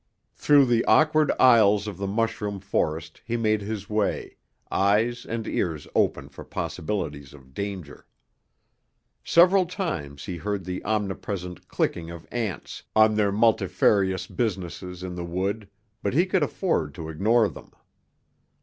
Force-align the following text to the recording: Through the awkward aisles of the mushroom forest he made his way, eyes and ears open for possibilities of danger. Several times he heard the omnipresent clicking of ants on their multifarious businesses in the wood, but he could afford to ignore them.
Through 0.33 0.65
the 0.65 0.83
awkward 0.85 1.31
aisles 1.39 1.87
of 1.87 1.97
the 1.99 2.07
mushroom 2.07 2.59
forest 2.59 3.21
he 3.23 3.37
made 3.37 3.61
his 3.61 3.87
way, 3.87 4.37
eyes 4.71 5.27
and 5.27 5.45
ears 5.47 5.87
open 5.93 6.27
for 6.27 6.43
possibilities 6.43 7.35
of 7.35 7.53
danger. 7.53 8.07
Several 9.23 9.67
times 9.67 10.25
he 10.25 10.37
heard 10.37 10.65
the 10.65 10.83
omnipresent 10.83 11.67
clicking 11.67 12.09
of 12.09 12.25
ants 12.31 12.81
on 12.95 13.13
their 13.13 13.31
multifarious 13.31 14.25
businesses 14.25 15.03
in 15.03 15.13
the 15.13 15.23
wood, 15.23 15.69
but 16.01 16.15
he 16.15 16.25
could 16.25 16.41
afford 16.41 16.95
to 16.95 17.07
ignore 17.07 17.47
them. 17.47 17.69